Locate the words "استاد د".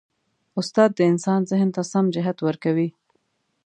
0.59-0.99